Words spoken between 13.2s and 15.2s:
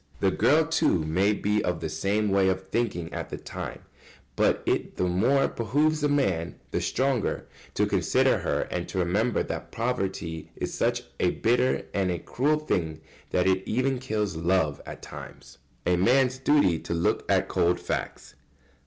that it even kills love at